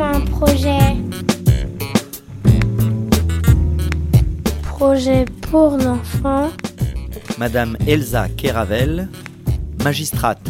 [0.00, 0.78] Un projet.
[4.62, 6.50] Projet pour l'enfant.
[7.36, 9.08] Madame Elsa Keravel,
[9.82, 10.40] magistrate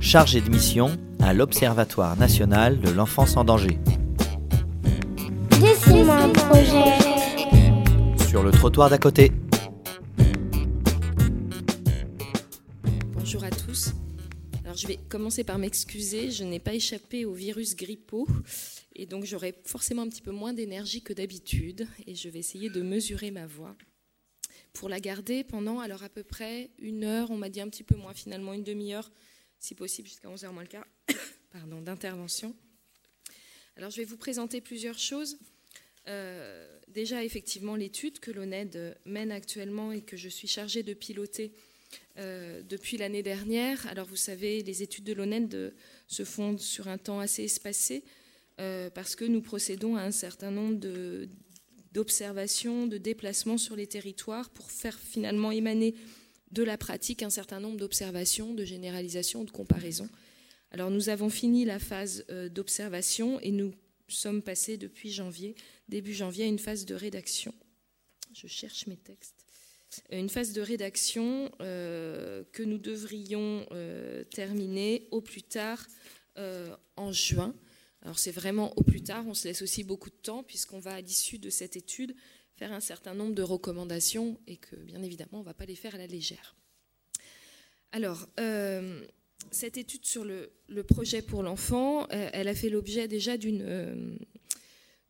[0.00, 3.78] chargée de mission à l'Observatoire national de l'enfance en danger.
[5.60, 8.26] Laissez-moi un projet.
[8.26, 9.32] Sur le trottoir d'à côté.
[13.12, 13.92] Bonjour à tous.
[14.64, 18.26] Alors je vais commencer par m'excuser, je n'ai pas échappé au virus grippeau
[18.94, 22.70] et donc j'aurai forcément un petit peu moins d'énergie que d'habitude et je vais essayer
[22.70, 23.76] de mesurer ma voix
[24.74, 27.84] pour la garder pendant alors à peu près une heure, on m'a dit un petit
[27.84, 29.10] peu moins finalement, une demi-heure
[29.58, 30.86] si possible jusqu'à 11h moins le quart,
[31.52, 32.54] pardon, d'intervention.
[33.76, 35.38] Alors je vais vous présenter plusieurs choses.
[36.06, 41.52] Euh, déjà effectivement l'étude que l'ONED mène actuellement et que je suis chargée de piloter
[42.18, 43.86] euh, depuis l'année dernière.
[43.86, 45.72] Alors vous savez, les études de l'ONED
[46.08, 48.04] se font sur un temps assez espacé
[48.60, 50.78] euh, parce que nous procédons à un certain nombre
[51.92, 55.94] d'observations, de, déplacements sur les territoires pour faire finalement émaner
[56.52, 60.08] de la pratique un certain nombre d'observations, de généralisations, de comparaisons.
[60.70, 63.72] Alors nous avons fini la phase euh, d'observation et nous
[64.08, 65.54] sommes passés depuis janvier,
[65.88, 67.54] début janvier, à une phase de rédaction.
[68.32, 69.46] Je cherche mes textes.
[70.10, 75.86] Une phase de rédaction euh, que nous devrions euh, terminer au plus tard
[76.96, 77.54] en juin.
[78.04, 80.94] Alors c'est vraiment au plus tard, on se laisse aussi beaucoup de temps puisqu'on va
[80.94, 82.14] à l'issue de cette étude
[82.56, 85.74] faire un certain nombre de recommandations et que, bien évidemment, on ne va pas les
[85.74, 86.54] faire à la légère.
[87.92, 89.04] Alors, euh,
[89.50, 90.50] cette étude sur le,
[90.82, 94.18] projet pour l'enfant, euh, elle a fait l'objet déjà d'une euh,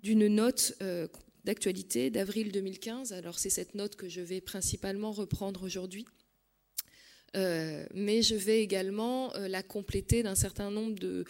[0.02, 0.74] note
[1.44, 3.12] d'actualité d'avril 2015.
[3.12, 6.06] Alors, c'est cette note que je vais principalement reprendre aujourd'hui.
[7.34, 11.24] mais je vais également la compléter d'un certain nombre de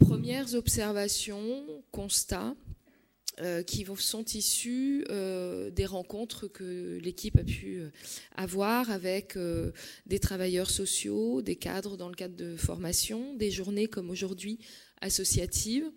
[0.00, 2.54] premières observations, constats,
[3.40, 7.90] euh, qui sont issus euh, des rencontres que l'équipe a pu euh,
[8.34, 9.38] avoir avec
[10.06, 14.58] des travailleurs sociaux, des cadres dans le cadre de formation, des journées comme aujourd'hui
[15.00, 15.90] associatives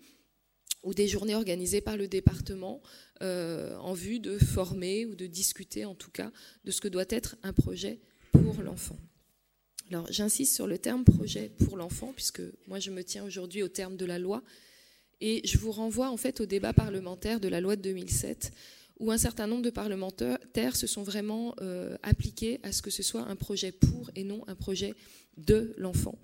[0.82, 2.80] ou des journées organisées par le département
[3.20, 6.30] en vue de former ou de discuter en tout cas
[6.64, 8.00] de ce que doit être un projet
[8.32, 8.98] pour l'enfant.
[9.90, 13.68] Alors j'insiste sur le terme projet pour l'enfant puisque moi je me tiens aujourd'hui au
[13.68, 14.42] terme de la loi
[15.20, 18.52] et je vous renvoie en fait au débat parlementaire de la loi de 2007,
[18.98, 23.02] où un certain nombre de parlementaires se sont vraiment euh, appliqués à ce que ce
[23.02, 24.94] soit un projet pour et non un projet
[25.36, 26.18] de l'enfant.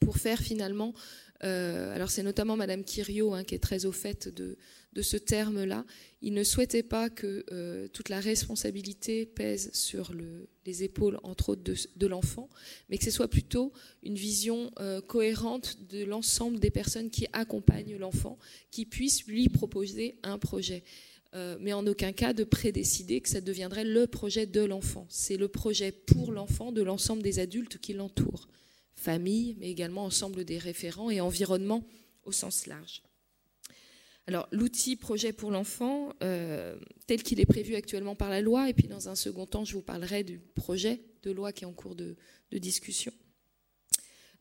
[0.00, 0.94] Pour faire finalement
[1.42, 4.58] euh, alors c'est notamment Madame Kirio hein, qui est très au fait de,
[4.96, 5.84] ce terme-là.
[6.22, 10.12] Il ne souhaitait pas que euh, toute la responsabilité pèse sur
[10.66, 11.62] les épaules, entre autres,
[11.96, 12.48] de, l'enfant,
[12.88, 17.96] mais que ce soit plutôt une vision euh, cohérente de l'ensemble des personnes qui accompagnent
[17.96, 18.38] l'enfant,
[18.70, 20.82] qui puissent lui proposer un projet.
[21.60, 25.06] mais en aucun cas de prédécider que ça deviendrait le projet de l'enfant.
[25.08, 28.48] C'est le projet pour l'enfant de l'ensemble des adultes qui l'entourent
[29.00, 31.84] famille, mais également ensemble des référents et environnement
[32.24, 33.02] au sens large.
[34.26, 36.76] Alors l'outil projet pour l'enfant, euh,
[37.06, 39.74] tel qu'il est prévu actuellement par la loi, et puis dans un second temps, je
[39.74, 42.16] vous parlerai du projet de loi qui est en cours de,
[42.52, 43.12] discussion.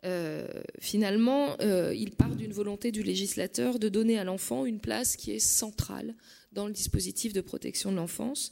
[0.06, 0.48] Euh,
[0.80, 5.32] finalement, euh, il part d'une volonté du législateur de donner à l'enfant une place qui
[5.32, 6.16] est centrale
[6.52, 8.52] dans le dispositif de protection de l'enfance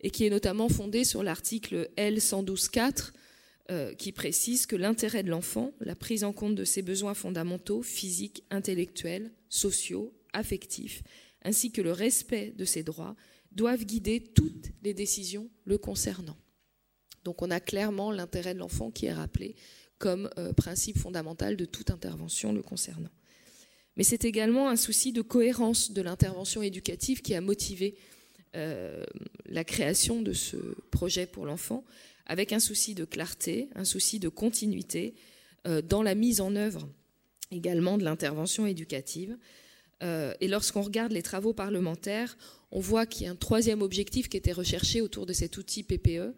[0.00, 3.12] et qui est notamment fondée sur l'article L 112.4
[3.68, 7.82] euh, qui précise que l'intérêt de l'enfant, la prise en compte de ses besoins fondamentaux,
[7.82, 11.02] physiques, intellectuels, sociaux, affectifs,
[11.42, 13.16] ainsi que le respect de ses droits,
[13.52, 16.36] doivent guider toutes les décisions le concernant.
[17.24, 19.56] Donc on a clairement l'intérêt de l'enfant qui est rappelé
[19.98, 23.10] comme euh, principe fondamental de toute intervention le concernant.
[23.96, 27.96] Mais c'est également un souci de cohérence de l'intervention éducative qui a motivé
[28.54, 29.04] euh,
[29.46, 30.56] la création de ce
[30.90, 31.84] projet pour l'enfant,
[32.26, 35.14] avec un souci de clarté, un souci de continuité
[35.66, 36.88] euh, dans la mise en œuvre
[37.50, 39.36] également de l'intervention éducative.
[40.02, 42.36] Euh, et lorsqu'on regarde les travaux parlementaires,
[42.70, 45.82] on voit qu'il y a un troisième objectif qui était recherché autour de cet outil
[45.82, 46.34] PPE.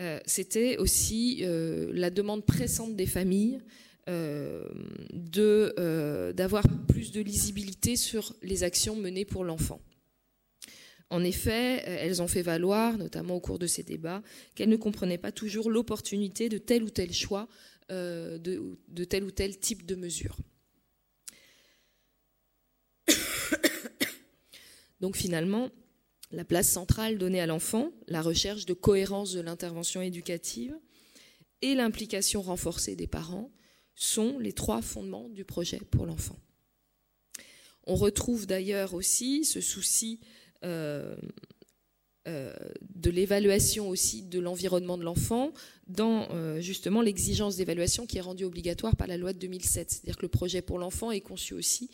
[0.00, 3.60] Euh, c'était aussi la demande pressante des familles
[6.34, 9.80] d'avoir plus de lisibilité sur les actions menées pour l'enfant.
[11.10, 14.22] En effet, euh, elles ont fait valoir, notamment au cours de ces débats,
[14.54, 17.48] qu'elles ne comprenaient pas toujours l'opportunité de tel ou tel choix,
[17.90, 20.36] euh, de, tel ou tel type de mesure.
[25.00, 25.70] Donc finalement,
[26.30, 30.78] la place centrale donnée à l'enfant, la recherche de cohérence de l'intervention éducative
[31.62, 33.50] et l'implication renforcée des parents
[33.94, 36.38] sont les trois fondements du projet pour l'enfant.
[37.86, 40.20] On retrouve d'ailleurs aussi ce souci
[40.62, 41.16] de
[43.10, 45.52] l'évaluation aussi de l'environnement de l'enfant
[45.88, 46.28] dans
[46.60, 49.90] justement l'exigence d'évaluation qui est rendue obligatoire par la loi de 2007.
[49.90, 51.90] C'est-à-dire que le projet pour l'enfant est conçu aussi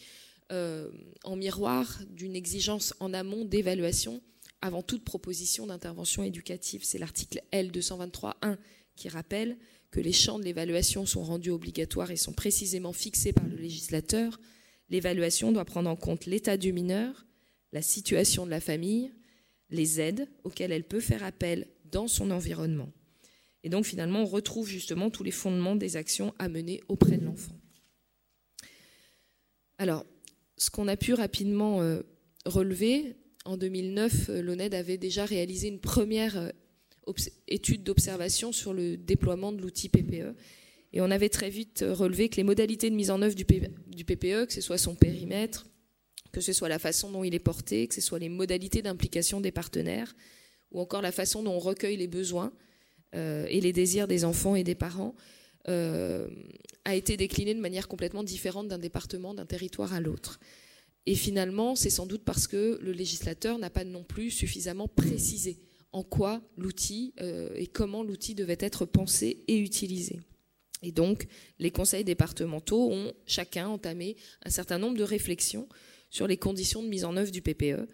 [0.51, 4.23] en miroir d'une exigence en amont d'évaluation
[4.61, 6.85] avant toute proposition d'intervention éducative.
[6.85, 8.57] C'est l'article L223.1
[8.95, 9.57] qui rappelle
[9.91, 14.41] que les champs de l'évaluation sont rendus obligatoires et sont précisément fixés par le législateur.
[14.89, 17.27] L'évaluation doit prendre en compte l'état du mineur,
[17.73, 19.13] la situation de la famille,
[19.71, 22.93] les aides auxquelles elle peut faire appel dans son environnement.
[23.63, 27.25] Et donc finalement, on retrouve justement tous les fondements des actions à mener auprès de
[27.25, 27.59] l'enfant.
[29.79, 30.07] Alors,
[30.57, 32.03] ce qu'on a pu rapidement euh,
[32.45, 36.51] relever, en 2009, euh, l'ONED avait déjà réalisé une première euh,
[37.47, 40.35] étude d'observation sur le déploiement de l'outil PPE.
[40.93, 44.47] Et on avait très vite relevé que les modalités de mise en œuvre du PPE,
[44.47, 45.67] que ce soit son périmètre,
[46.33, 49.41] que ce soit la façon dont il est porté, que ce soit les modalités d'implication
[49.41, 50.17] des partenaires,
[50.71, 52.53] ou encore la façon dont on recueille les besoins
[53.13, 55.15] et les désirs des enfants et des parents,
[55.67, 60.39] a été décliné de manière complètement différente d'un département, d'un territoire à l'autre.
[61.07, 65.59] Et finalement, c'est sans doute parce que le législateur n'a pas non plus suffisamment précisé
[65.93, 70.21] en quoi l'outil euh, et comment l'outil devait être pensé et utilisé.
[70.83, 71.27] Et donc,
[71.59, 75.69] les conseils départementaux ont chacun entamé un certain nombre de réflexions
[76.11, 77.87] sur les conditions de mise en œuvre du PPE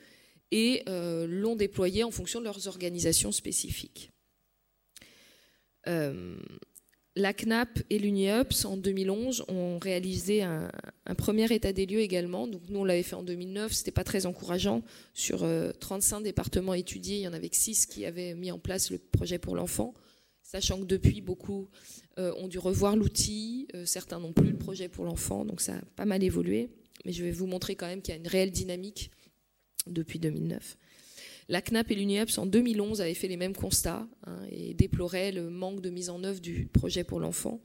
[0.50, 4.10] et euh, l'ont déployé en fonction de leurs organisations spécifiques.
[5.86, 6.36] Euh,
[7.14, 10.70] la CNAP et l'UNIOPS, en 2011, ont réalisé un,
[11.16, 12.46] premier état des lieux également.
[12.46, 14.82] Donc nous, on l'avait fait en 2009, ce n'était pas très encourageant.
[15.12, 15.46] Sur
[15.80, 18.90] 35 euh, départements étudiés, il y en avait que 6 qui avaient mis en place
[18.90, 19.92] le projet pour l'enfant,
[20.42, 21.68] sachant que depuis, beaucoup
[22.18, 25.74] euh, ont dû revoir l'outil, euh, certains n'ont plus le projet pour l'enfant, donc ça
[25.74, 26.70] a pas mal évolué.
[27.04, 29.10] Mais je vais vous montrer quand même qu'il y a une réelle dynamique
[29.86, 30.76] depuis 2009.
[31.52, 35.50] La CNAP et l'UNIEPS en 2011 avaient fait les mêmes constats hein, et déploraient le
[35.50, 37.60] manque de mise en œuvre du projet pour l'enfant,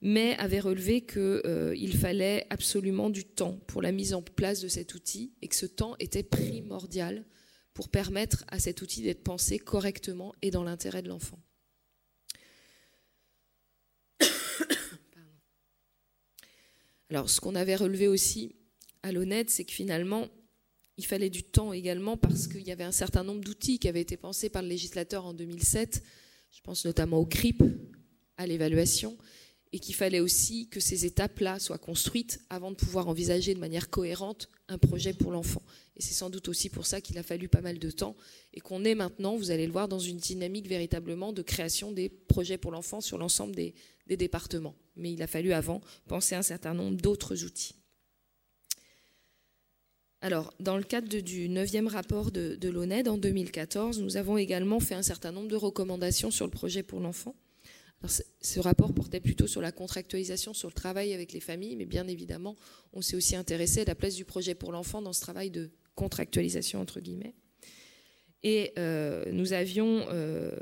[0.00, 4.66] mais avaient relevé qu'il euh, fallait absolument du temps pour la mise en place de
[4.66, 7.24] cet outil et que ce temps était primordial
[7.74, 11.38] pour permettre à cet outil d'être pensé correctement et dans l'intérêt de l'enfant.
[17.08, 18.56] Alors, ce qu'on avait relevé aussi
[19.04, 20.26] à l'honnête, c'est que finalement,
[20.98, 24.00] il fallait du temps également parce qu'il y avait un certain nombre d'outils qui avaient
[24.00, 26.02] été pensés par le législateur en 2007.
[26.50, 27.62] Je pense notamment au CRIP,
[28.36, 29.16] à l'évaluation,
[29.72, 33.88] et qu'il fallait aussi que ces étapes-là soient construites avant de pouvoir envisager de manière
[33.88, 35.62] cohérente un projet pour l'enfant.
[35.96, 38.16] Et c'est sans doute aussi pour ça qu'il a fallu pas mal de temps
[38.52, 42.10] et qu'on est maintenant, vous allez le voir, dans une dynamique véritablement de création des
[42.10, 43.74] projets pour l'enfant sur l'ensemble des,
[44.06, 44.74] des départements.
[44.96, 47.74] Mais il a fallu avant penser à un certain nombre d'autres outils.
[50.24, 54.94] Alors, dans le cadre du neuvième rapport de, l'ONED en 2014, nous avons également fait
[54.94, 57.34] un certain nombre de recommandations sur le projet pour l'enfant.
[58.40, 62.06] Ce rapport portait plutôt sur la contractualisation, sur le travail avec les familles, mais bien
[62.06, 62.54] évidemment,
[62.92, 65.70] on s'est aussi intéressé à la place du projet pour l'enfant dans ce travail de
[65.96, 67.34] contractualisation, entre guillemets.
[68.44, 70.52] Et euh, nous avions euh,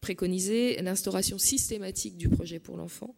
[0.00, 3.14] préconisé l'instauration systématique du projet pour l'enfant,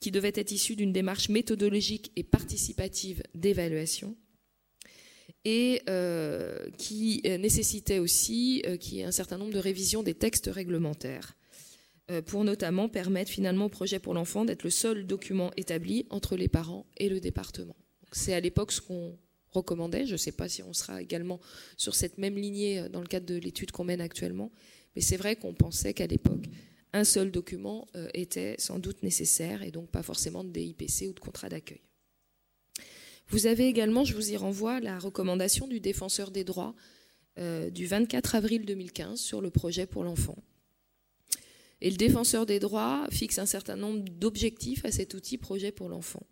[0.00, 4.16] qui devait être issu d'une démarche méthodologique et participative d'évaluation,
[5.44, 10.50] et euh, qui euh, nécessitait aussi euh, qu'il un certain nombre de révisions des textes
[10.52, 11.36] réglementaires
[12.26, 16.48] pour notamment permettre finalement au projet pour l'enfant d'être le seul document établi entre les
[16.48, 17.74] parents et le département.
[18.12, 19.16] C'est à l'époque ce qu'on
[19.52, 20.04] recommandait.
[20.04, 21.40] Je ne sais pas si on sera également
[21.78, 24.52] sur cette même lignée dans le cadre de l'étude qu'on mène actuellement,
[24.94, 26.44] mais c'est vrai qu'on pensait qu'à l'époque,
[26.92, 31.20] un seul document était sans doute nécessaire et donc pas forcément de DIPC ou de
[31.20, 31.80] contrat d'accueil.
[33.28, 36.74] Vous avez également, je vous y renvoie, la recommandation du défenseur des droits
[37.38, 40.36] euh, du 24 avril 2015 sur le projet pour l'enfant.
[41.80, 45.88] Et le défenseur des droits fixe un certain nombre d'objectifs à cet outil projet pour
[45.88, 46.22] l'enfant.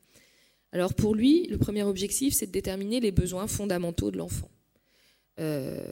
[0.71, 4.51] Alors pour lui, le premier objectif, c'est de déterminer les besoins fondamentaux de l'enfant,
[5.41, 5.85] euh,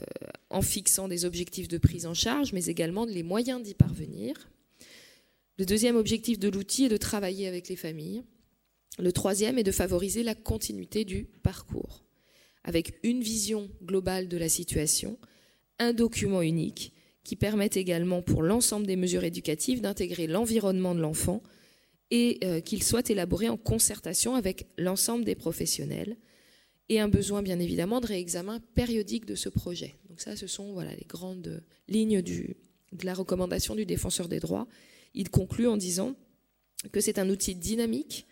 [0.49, 4.49] en fixant des objectifs de prise en charge, mais également les moyens d'y parvenir.
[5.59, 8.23] Le deuxième objectif de l'outil est de travailler avec les familles
[8.99, 12.03] le troisième est de favoriser la continuité du parcours,
[12.63, 15.17] avec une vision globale de la situation,
[15.79, 16.93] un document unique
[17.23, 21.41] qui permet également pour l'ensemble des mesures éducatives d'intégrer l'environnement de l'enfant
[22.09, 26.17] et euh, qu'il soit élaboré en concertation avec l'ensemble des professionnels
[26.89, 29.95] et un besoin bien évidemment de réexamen périodique de ce projet.
[30.09, 32.55] Donc ça, ce sont voilà, les grandes lignes de
[33.03, 34.67] la recommandation du défenseur des droits.
[35.13, 36.15] Il conclut en disant
[36.91, 38.25] que c'est un outil dynamique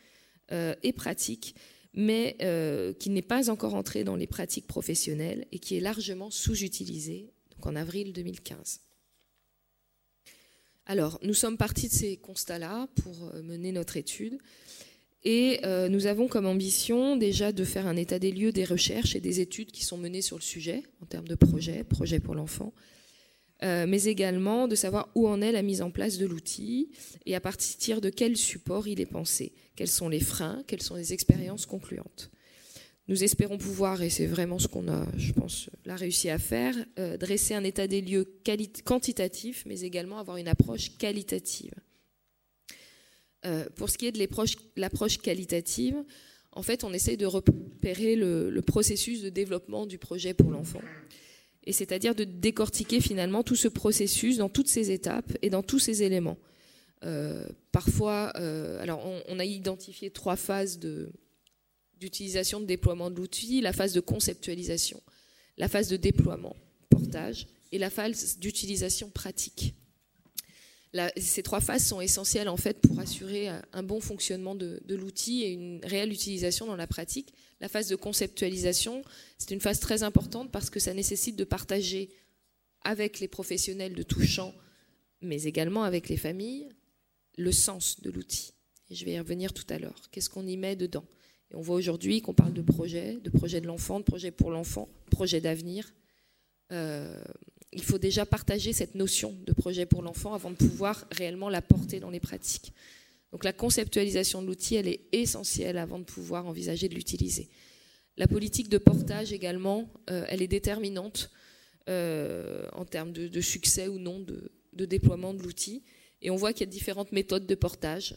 [0.51, 1.55] euh, et pratique,
[1.93, 6.31] mais euh, qui n'est pas encore entré dans les pratiques professionnelles et qui est largement
[6.31, 8.81] sous-utilisé, en avril 2015.
[10.85, 14.37] Alors, nous sommes partis de ces constats-là pour euh, mener notre étude.
[15.25, 19.19] Et nous avons comme ambition déjà de faire un état des lieux des recherches et
[19.19, 22.73] des études qui sont menées sur le sujet, en termes de projet, projet pour l'enfant,
[23.63, 26.91] euh, mais également de savoir où en est la mise en place de l'outil
[27.25, 30.95] et à partir de quel support il est pensé, quels sont les freins, quelles sont
[30.95, 32.31] les expériences concluantes.
[33.09, 36.75] Nous espérons pouvoir, et c'est vraiment ce qu'on a, je pense, là réussi à faire,
[36.99, 38.39] euh, dresser un état des lieux
[38.85, 41.73] quantitatif, mais également avoir une approche qualitative.
[43.45, 44.19] Euh, pour ce qui est de
[44.75, 46.03] l'approche qualitative,
[46.51, 50.81] en fait, on essaye de repérer le, processus de développement du projet pour l'enfant.
[51.69, 55.77] Et c'est-à-dire de décortiquer finalement tout ce processus dans toutes ses étapes et dans tous
[55.77, 56.39] ses éléments.
[57.05, 58.29] Euh, parfois,
[58.79, 60.79] alors on, a identifié trois phases
[61.99, 64.99] d'utilisation de déploiement de l'outil, la phase de conceptualisation,
[65.59, 66.55] la phase de déploiement,
[66.89, 69.75] portage, et la phase d'utilisation pratique.
[71.17, 75.51] ces trois phases sont essentielles en fait pour assurer un bon fonctionnement de, l'outil et
[75.51, 77.31] une réelle utilisation dans la pratique.
[77.61, 79.03] La phase de conceptualisation,
[79.37, 82.09] c'est une phase très importante parce que ça nécessite de partager
[82.83, 84.53] avec les professionnels de tout champ,
[85.21, 86.69] mais également avec les familles,
[87.37, 88.53] le sens de l'outil.
[88.89, 90.01] Je vais y revenir tout à l'heure.
[90.11, 91.05] Qu'est-ce qu'on y met dedans?
[91.53, 94.87] On voit aujourd'hui qu'on parle de projet, de projet de l'enfant, de projet pour l'enfant,
[95.09, 95.91] projet d'avenir.
[96.71, 97.21] Euh,
[97.71, 101.61] il faut déjà partager cette notion de projet pour l'enfant avant de pouvoir réellement la
[101.61, 102.73] porter dans les pratiques.
[103.31, 107.49] Donc la conceptualisation de l'outil, elle est essentielle avant de pouvoir envisager de l'utiliser.
[108.17, 111.31] La politique de portage également, euh, elle est déterminante
[111.87, 115.83] euh, en termes de, succès ou non de, de déploiement de l'outil.
[116.21, 118.15] Et on voit qu'il y a différentes méthodes de portage.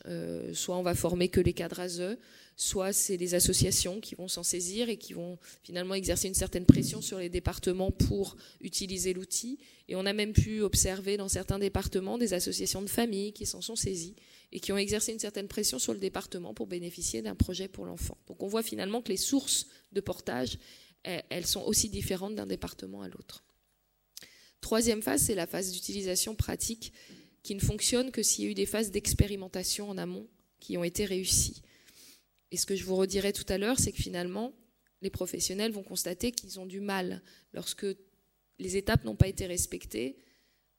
[0.54, 2.16] soit on va former que les cadres ASE,
[2.56, 6.66] soit c'est les associations qui vont s'en saisir et qui vont finalement exercer une certaine
[6.66, 9.58] pression sur les départements pour utiliser l'outil.
[9.88, 13.60] Et on a même pu observer dans certains départements des associations de familles qui s'en
[13.60, 14.16] sont saisies
[14.52, 17.86] et qui ont exercé une certaine pression sur le département pour bénéficier d'un projet pour
[17.86, 18.18] l'enfant.
[18.26, 20.58] Donc on voit finalement que les sources de portage,
[21.04, 23.44] elles sont aussi différentes d'un département à l'autre.
[24.60, 26.92] Troisième phase, c'est la phase d'utilisation pratique
[27.42, 30.28] qui ne fonctionne que s'il y a eu des phases d'expérimentation en amont
[30.60, 31.62] qui ont été réussies.
[32.50, 34.52] Et ce que je vous redirai tout à l'heure, c'est que finalement,
[35.00, 37.22] les professionnels vont constater qu'ils ont du mal,
[37.52, 37.86] lorsque
[38.58, 40.16] les étapes n'ont pas été respectées,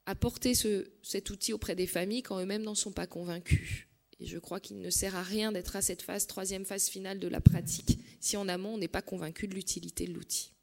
[0.05, 3.87] à porter cet outil auprès des familles quand eux-mêmes n'en sont pas convaincus.
[4.19, 7.19] Et je crois qu'il ne sert à rien d'être à cette phase, troisième phase finale
[7.19, 10.53] de la pratique, si en amont on n'est pas convaincu de l'utilité de l'outil.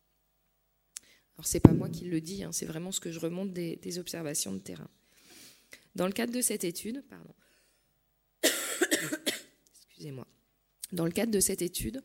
[1.35, 3.76] Alors c'est pas moi qui le dis, hein, c'est vraiment ce que je remonte des,
[3.76, 4.88] des, observations de terrain.
[5.94, 7.35] Dans le cadre de cette étude, pardon,
[9.88, 10.26] excusez-moi.
[10.92, 12.02] Dans le cadre de cette étude,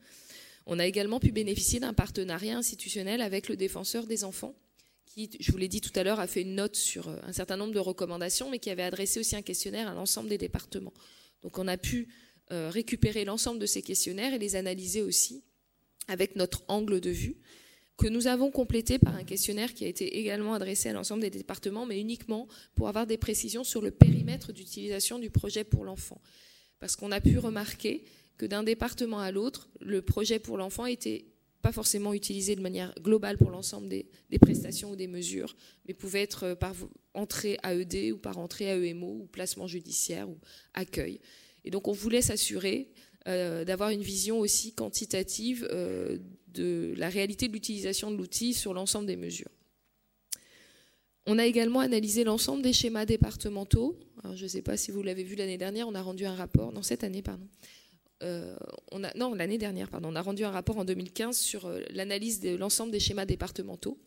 [0.65, 4.55] on a également pu bénéficier d'un partenariat institutionnel avec le défenseur des enfants,
[5.05, 7.33] qui, je vous l'ai dit tout à l'heure, a fait une note sur euh, un
[7.33, 10.93] certain nombre de recommandations, mais qui avait adressé aussi un questionnaire à l'ensemble des départements.
[11.41, 12.07] Donc on a pu
[12.51, 15.43] euh, récupérer l'ensemble de ces questionnaires et les analyser aussi
[16.07, 17.37] avec notre angle de vue,
[17.97, 21.29] que nous avons complété par un questionnaire qui a été également adressé à l'ensemble des
[21.29, 26.21] départements, mais uniquement pour avoir des précisions sur le périmètre d'utilisation du projet pour l'enfant.
[26.79, 28.03] Parce qu'on a pu remarquer
[28.37, 31.25] que d'un département à l'autre, le projet pour l'enfant était
[31.61, 34.05] pas forcément utilisé de manière globale pour l'ensemble des,
[34.39, 35.55] prestations ou des mesures,
[35.87, 36.75] mais pouvait être euh, par
[37.15, 40.37] entrée AED ou par entrée AEMO ou placement judiciaire ou
[40.75, 41.19] accueil.
[41.63, 42.91] Et donc on voulait s'assurer
[43.27, 46.19] euh, d'avoir une vision aussi quantitative euh,
[46.55, 49.51] de la réalité de l'utilisation de l'outil sur l'ensemble des mesures.
[51.27, 53.97] On a également analysé l'ensemble des schémas départementaux.
[54.35, 56.71] je ne sais pas si vous l'avez vu l'année dernière, on a rendu un rapport,
[56.71, 57.47] non cette année, pardon,
[58.23, 58.55] euh,
[59.15, 62.55] non, l'année dernière, pardon, on a rendu un rapport en 2015 sur euh, l'analyse de
[62.55, 63.99] l'ensemble des schémas départementaux.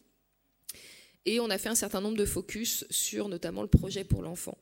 [1.27, 4.57] Et on a fait un certain nombre de focus sur notamment le projet pour l'enfant.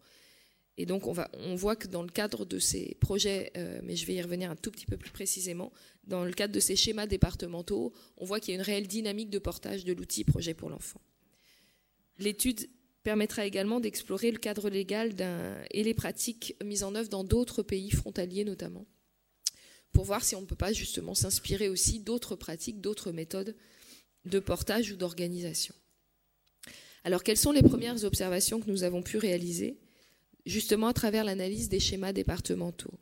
[0.79, 4.15] Et donc on voit que dans le cadre de ces projets, euh, mais je vais
[4.15, 5.73] y revenir un tout petit peu plus précisément,
[6.07, 9.31] dans le cadre de ces schémas départementaux, on voit qu'il y a une réelle dynamique
[9.31, 11.01] de portage de l'outil projet pour l'enfant.
[12.19, 12.69] L'étude
[13.03, 15.13] permettra également d'explorer le cadre légal
[15.71, 18.87] et les pratiques mises en œuvre dans d'autres pays frontaliers notamment
[19.97, 23.57] pour voir si on ne peut pas justement s'inspirer aussi d'autres pratiques, d'autres méthodes
[24.27, 25.75] de portage ou d'organisation.
[27.03, 29.79] Alors quelles sont les premières observations que nous avons pu réaliser
[30.45, 32.93] justement à travers l'analyse des schémas départementaux?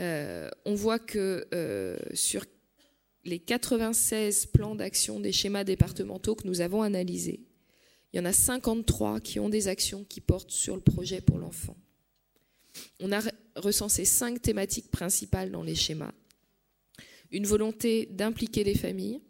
[0.00, 2.44] Euh, On voit que euh, sur
[3.24, 7.40] les 96 plans d'action des schémas départementaux que nous avons analysés,
[8.12, 11.38] il y en a 53 qui ont des actions qui portent sur le projet pour
[11.38, 11.76] l'enfant.
[13.00, 13.20] On a
[13.56, 16.12] recensé cinq thématiques principales dans les schémas.
[17.30, 19.20] une volonté d'impliquer les familles,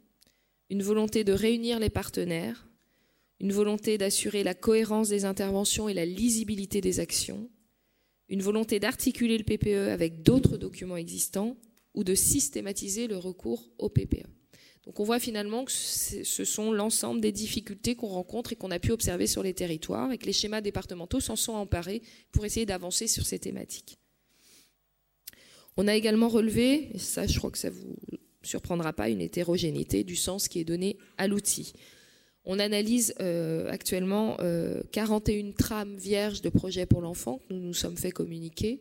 [0.69, 2.69] une volonté de réunir les partenaires,
[3.41, 7.49] une volonté d'assurer la cohérence des interventions et la lisibilité des actions,
[8.35, 11.57] une volonté d'articuler le PPE avec d'autres documents existants
[11.95, 14.27] ou de systématiser le recours au PPE.
[14.85, 18.81] Donc on voit finalement que ce sont l'ensemble des difficultés qu'on rencontre et qu'on a
[18.81, 22.67] pu observer sur les territoires et que les schémas départementaux s'en sont emparés pour essayer
[22.67, 23.99] d'avancer sur ces thématiques.
[25.77, 27.97] On a également relevé, et ça je crois que ça ne vous
[28.43, 31.73] surprendra pas, une hétérogénéité du sens qui est donné à l'outil.
[32.47, 34.37] On analyse euh, actuellement
[34.93, 38.81] 41 euh, trames vierges de projets pour l'enfant que nous nous sommes fait communiquer,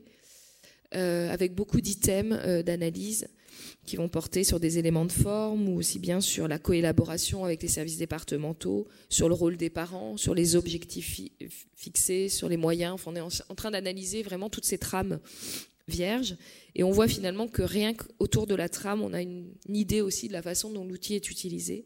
[0.96, 3.28] euh, avec beaucoup d'items d'analyse
[3.86, 7.62] qui vont porter sur des éléments de forme ou aussi bien sur la coélaboration avec
[7.62, 11.22] les services départementaux, sur le rôle des parents, sur les objectifs
[11.76, 13.00] fixés, sur les moyens.
[13.06, 15.20] on est en train d'analyser vraiment toutes ces trames
[15.88, 16.36] vierges
[16.76, 20.28] et on voit finalement que rien qu'autour de la trame, on a une, idée aussi
[20.28, 21.86] de la façon dont l'outil est utilisé.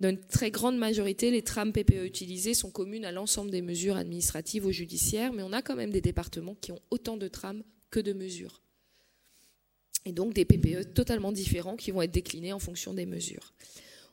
[0.00, 3.96] Dans une très grande majorité, les trames PPE utilisées sont communes à l'ensemble des mesures
[3.96, 7.62] administratives ou judiciaires, mais on a quand même des départements qui ont autant de trames
[7.90, 8.62] que de mesures
[10.04, 13.52] et donc des PPE totalement différents qui vont être déclinés en fonction des mesures.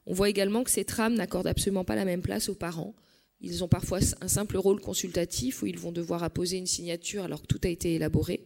[0.05, 2.95] On voit également que ces trames n'accordent absolument pas la même place aux parents.
[3.41, 7.41] Ils ont parfois un simple rôle consultatif où ils vont devoir apposer une signature alors
[7.41, 8.41] que tout a été élaboré.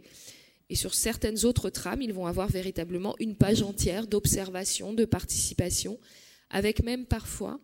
[0.69, 5.99] Et sur certaines autres trames, ils vont avoir véritablement une page entière d'observation, de participation,
[6.51, 7.59] avec même parfois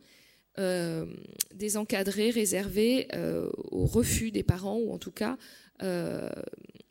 [0.59, 1.05] euh,
[1.53, 5.37] des encadrés réservés euh, au refus des parents ou en tout cas
[5.83, 6.31] euh,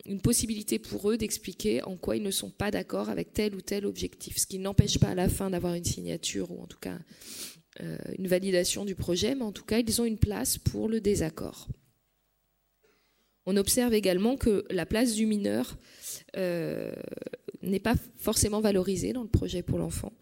[0.04, 3.60] une possibilité pour eux d'expliquer en quoi ils ne sont pas d'accord avec tel ou
[3.60, 6.78] tel objectif, ce qui n'empêche pas à la fin d'avoir une signature ou en tout
[6.78, 6.96] cas
[8.16, 11.68] une validation du projet, mais en tout cas ils ont une place pour le désaccord.
[13.44, 15.76] On observe également que la place du mineur
[16.36, 20.12] n'est pas forcément valorisée dans le projet pour l'enfant.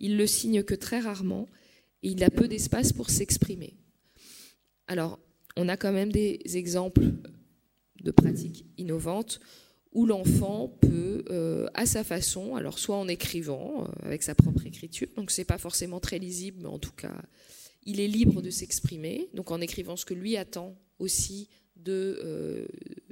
[0.00, 1.48] Il le signe que très rarement
[2.02, 3.74] et il a peu d'espace pour s'exprimer.
[4.86, 5.18] Alors,
[5.56, 7.12] on a quand même des exemples
[8.02, 9.40] de pratiques innovantes
[9.92, 14.66] où l'enfant peut, euh, à sa façon, alors soit en écrivant, euh, avec sa propre
[14.66, 17.14] écriture, donc c'est pas forcément très lisible, mais en tout cas,
[17.84, 22.66] il est libre de s'exprimer, donc en écrivant ce que lui attend aussi de euh,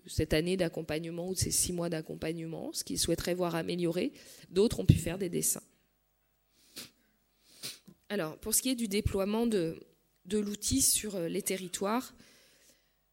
[0.06, 4.12] cette année d'accompagnement ou de ces six mois d'accompagnement, ce qu'il souhaiterait voir améliorer.
[4.50, 5.62] D'autres ont pu faire des dessins.
[8.08, 9.78] Alors, pour ce qui est du déploiement de,
[10.24, 12.14] de l'outil sur les territoires,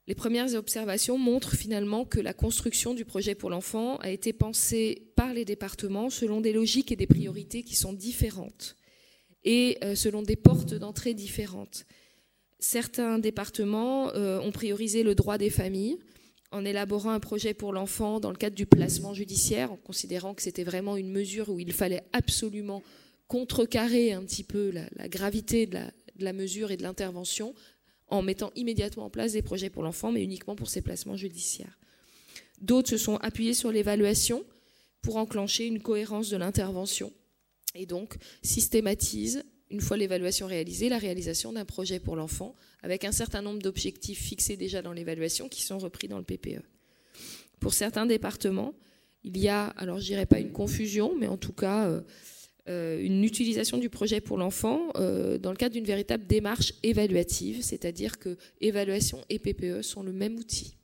[0.07, 5.11] les premières observations montrent finalement que la construction du projet pour l'enfant a été pensée
[5.15, 8.75] par les départements selon des logiques et des priorités qui sont différentes
[9.43, 11.85] et euh, selon des portes d'entrée différentes.
[12.59, 15.97] Certains départements euh, ont priorisé le droit des familles
[16.51, 20.41] en élaborant un projet pour l'enfant dans le cadre du placement judiciaire, en considérant que
[20.41, 22.81] c'était vraiment une mesure où il fallait absolument
[23.27, 25.79] contrecarrer un petit peu la, gravité de
[26.19, 27.53] la mesure et de l'intervention
[28.07, 31.79] en mettant immédiatement en place des projets pour l'enfant, mais uniquement pour ses placements judiciaires.
[32.61, 34.45] D'autres se sont appuyés sur l'évaluation
[35.01, 37.11] pour enclencher une cohérence de l'intervention
[37.73, 43.11] et donc systématisent, une fois l'évaluation réalisée, la réalisation d'un projet pour l'enfant avec un
[43.11, 46.61] certain nombre d'objectifs fixés déjà dans l'évaluation qui sont repris dans le PPE.
[47.59, 48.73] Pour certains départements,
[49.23, 52.01] il y a, alors je dirais pas une confusion, mais en tout cas euh,
[52.67, 58.17] une utilisation du projet pour l'enfant euh, dans le cadre d'une véritable démarche évaluative, c'est-à-dire
[58.17, 60.77] que évaluation et PPE sont le même outil.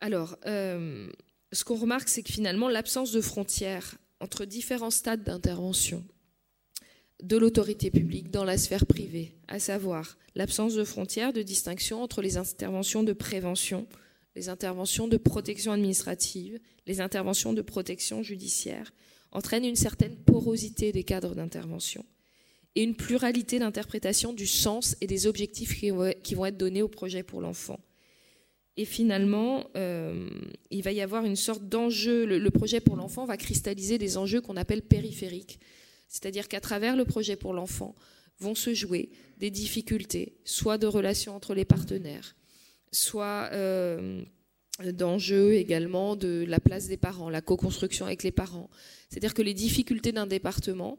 [0.00, 1.08] Alors, euh,
[1.52, 6.04] ce qu'on remarque, c'est que finalement, l'absence de frontières entre différents stades d'intervention
[7.22, 12.22] de l'autorité publique dans la sphère privée, à savoir l'absence de frontières de distinction entre
[12.22, 13.86] les interventions de prévention,
[14.38, 18.92] les interventions de protection administrative, les interventions de protection judiciaire,
[19.32, 22.06] entraînent une certaine porosité des cadres d'intervention
[22.76, 27.24] et une pluralité d'interprétation du sens et des objectifs qui vont être donnés au projet
[27.24, 27.80] pour l'enfant.
[28.76, 30.30] Et finalement, euh,
[30.70, 32.24] il va y avoir une sorte d'enjeu.
[32.24, 35.58] Le, projet pour l'enfant va cristalliser des enjeux qu'on appelle périphériques.
[36.06, 37.96] C'est-à-dire qu'à travers le projet pour l'enfant
[38.38, 42.36] vont se jouer des difficultés, soit de relations entre les partenaires,
[42.92, 44.22] soit euh,
[44.92, 48.70] d'enjeux également de la place des parents, la co-construction avec les parents.
[49.08, 50.98] C'est-à-dire que les difficultés d'un département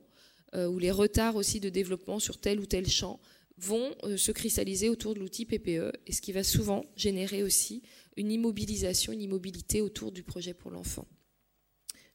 [0.56, 3.20] euh, ou les retards aussi de développement sur tel ou tel champ
[3.58, 7.84] vont euh, se cristalliser autour de l'outil PPE et ce qui va souvent générer aussi
[8.18, 11.08] une immobilisation, une immobilité autour du projet pour l'enfant.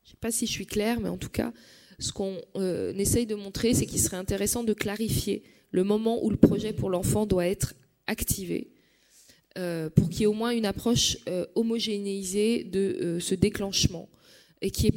[0.02, 1.52] Je ne sais pas si je suis claire, mais en tout cas,
[1.98, 2.38] ce qu'on
[2.98, 6.90] essaye de montrer, c'est qu'il serait intéressant de clarifier le moment où le projet pour
[6.90, 7.74] l'enfant doit être
[8.06, 8.73] activé euh,
[9.94, 14.08] pour qu'il y ait au moins une approche euh, homogénéisée de euh, ce déclenchement
[14.60, 14.92] et qu'il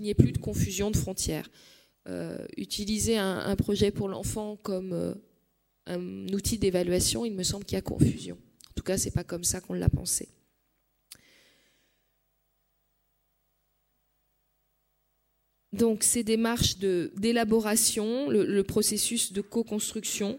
[0.00, 1.50] n'y ait, plus de confusion de frontières.
[2.56, 5.14] utiliser un, projet pour l'enfant comme
[5.86, 8.38] un outil d'évaluation, il me semble qu'il y a confusion.
[8.70, 10.28] En tout cas, ce n'est pas comme ça qu'on l'a pensé.
[15.72, 20.38] Donc ces démarches d'élaboration, le, processus de co-construction,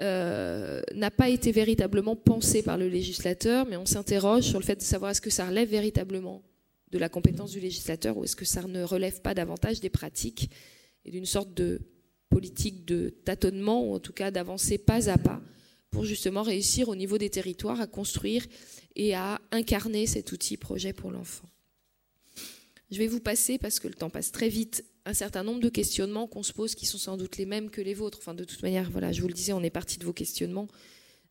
[0.00, 4.76] euh, n'a pas été véritablement pensé par le législateur, mais on s'interroge sur le fait
[4.76, 6.42] de savoir est-ce que ça relève véritablement
[6.90, 10.50] de la compétence du législateur ou est-ce que ça ne relève pas davantage des pratiques
[11.04, 11.80] et d'une sorte de
[12.28, 15.40] politique de tâtonnement ou en tout cas d'avancer pas à pas
[15.90, 18.44] pour justement réussir au niveau des territoires à construire
[18.96, 21.48] et à incarner cet outil projet pour l'enfant.
[22.90, 25.68] Je vais vous passer, parce que le temps passe très vite, un certain nombre de
[25.68, 28.18] questionnements qu'on se pose qui sont sans doute les mêmes que les vôtres.
[28.18, 30.68] Enfin, de toute manière, voilà, je vous le disais, on est parti de vos questionnements,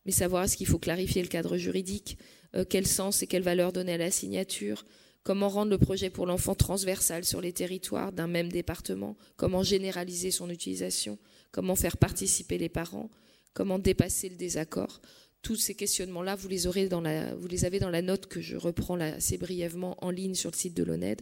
[0.06, 2.18] mais savoir est-ce qu'il faut clarifier le cadre juridique,
[2.54, 4.84] euh, quel sens et quelle valeur donner à la signature,
[5.24, 10.30] comment rendre le projet pour l'enfant transversal sur les territoires d'un même département, comment généraliser
[10.30, 11.18] son utilisation,
[11.50, 13.10] comment faire participer les parents,
[13.54, 15.00] comment dépasser le désaccord.
[15.42, 20.10] Tous ces questionnements-là, vous les avez dans la note que je reprends assez brièvement en
[20.10, 21.20] ligne sur le site de l'ONED.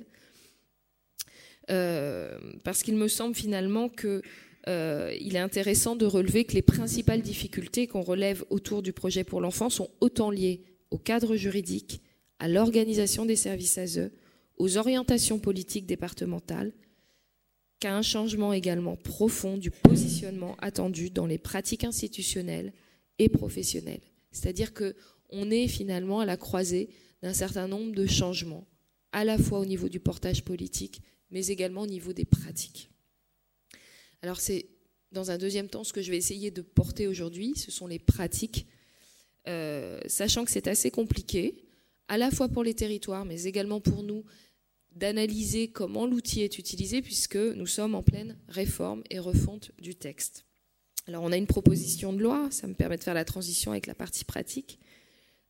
[1.70, 4.22] Euh, parce qu'il me semble finalement qu'il
[4.68, 9.40] euh, est intéressant de relever que les principales difficultés qu'on relève autour du projet pour
[9.40, 12.02] l'enfant sont autant liées au cadre juridique,
[12.38, 14.10] à l'organisation des services ASE,
[14.58, 16.72] aux orientations politiques départementales,
[17.80, 22.72] qu'à un changement également profond du positionnement attendu dans les pratiques institutionnelles
[23.18, 24.02] et professionnelles.
[24.30, 26.90] C'est-à-dire qu'on est finalement à la croisée
[27.22, 28.66] d'un certain nombre de changements,
[29.12, 31.00] à la fois au niveau du portage politique,
[31.32, 32.90] mais également au niveau des pratiques.
[34.22, 34.66] Alors c'est
[35.10, 37.98] dans un deuxième temps ce que je vais essayer de porter aujourd'hui, ce sont les
[37.98, 38.66] pratiques,
[39.48, 41.64] euh, sachant que c'est assez compliqué,
[42.08, 44.24] à la fois pour les territoires, mais également pour nous,
[44.94, 50.44] d'analyser comment l'outil est utilisé, puisque nous sommes en pleine réforme et refonte du texte.
[51.06, 53.86] Alors on a une proposition de loi, ça me permet de faire la transition avec
[53.86, 54.78] la partie pratique.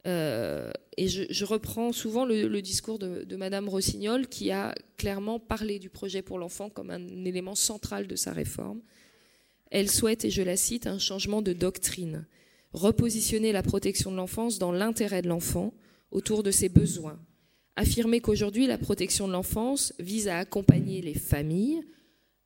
[0.06, 5.78] Euh, et je, reprends souvent le, discours de, de, Madame Rossignol qui a clairement parlé
[5.78, 8.80] du projet pour l'enfant comme un élément central de sa réforme.
[9.70, 12.26] Elle souhaite, et je la cite, un changement de doctrine,
[12.72, 15.72] repositionner la protection de l'enfance dans l'intérêt de l'enfant,
[16.10, 17.18] autour de ses besoins,
[17.74, 21.82] affirmer qu'aujourd'hui la protection de l'enfance vise à accompagner les familles,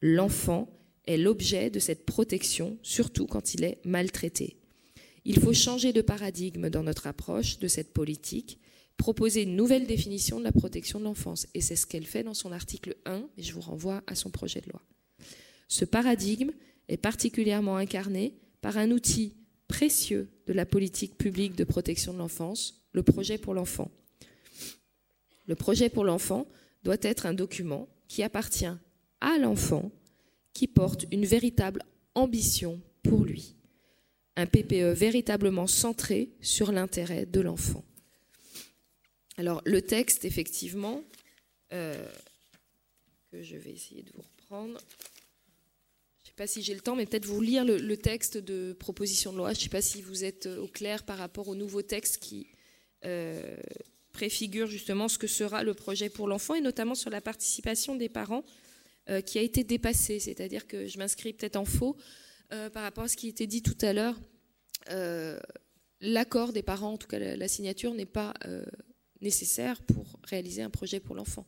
[0.01, 0.69] l'enfant
[1.07, 4.57] est l'objet de cette protection, surtout quand il est maltraité.
[5.29, 8.61] Il faut changer de paradigme dans notre approche de cette politique,
[8.97, 11.49] proposer une nouvelle définition de la protection de l'enfance.
[11.53, 14.31] Et c'est ce qu'elle fait dans son article 1, et je vous renvoie à son
[14.31, 14.81] projet de loi.
[15.67, 16.53] Ce paradigme
[16.87, 19.35] est particulièrement incarné par un outil
[19.67, 23.91] précieux de la politique publique de protection de l'enfance, le projet pour l'enfant.
[25.49, 26.47] Le projet pour l'enfant
[26.85, 28.65] doit être un document qui appartient
[29.21, 29.91] à l'enfant,
[30.53, 31.83] qui porte une véritable
[32.15, 33.57] ambition pour lui
[34.37, 37.85] un PPE véritablement centré sur l'intérêt de l'enfant.
[39.39, 41.03] Alors le texte, effectivement,
[41.73, 42.07] euh,
[43.33, 44.79] que je vais essayer de vous reprendre.
[46.23, 48.73] Je ne sais pas si j'ai le temps, mais peut-être vous lire le, texte de
[48.73, 49.53] proposition de loi.
[49.53, 52.47] Je ne sais pas si vous êtes au clair par rapport au nouveau texte qui
[53.05, 53.57] euh,
[54.13, 58.09] préfigure justement ce que sera le projet pour l'enfant, et notamment sur la participation des
[58.09, 58.45] parents
[59.11, 60.19] euh, qui a été dépassée.
[60.19, 61.97] C'est-à-dire que je m'inscris peut-être en faux.
[62.53, 64.19] Euh, par rapport à ce qui était dit tout à l'heure,
[64.91, 65.39] euh,
[66.01, 68.65] l'accord des parents, en tout cas la, signature, n'est pas euh,
[69.21, 71.47] nécessaire pour réaliser un projet pour l'enfant.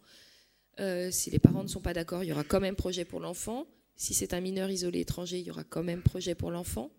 [1.11, 3.67] si les parents ne sont pas d'accord, il y aura quand même projet pour l'enfant.
[3.97, 6.91] Si c'est un mineur isolé étranger, il y aura quand même projet pour l'enfant.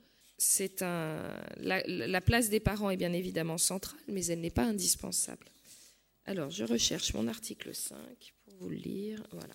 [1.57, 5.47] La, place des parents est bien évidemment centrale, mais elle n'est pas indispensable.
[6.25, 7.97] Alors, je recherche mon article 5
[8.45, 9.25] pour vous le lire.
[9.31, 9.53] Voilà.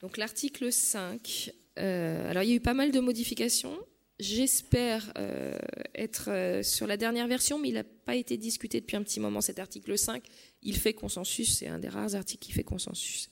[0.00, 3.76] Donc, l'article 5 euh, alors il y a eu pas mal de modifications.
[4.18, 5.58] J'espère euh,
[5.94, 9.20] être euh, sur la dernière version, mais il n'a pas été discuté depuis un petit
[9.20, 10.22] moment cet article 5.
[10.62, 13.28] Il fait consensus, c'est un des rares articles qui fait consensus.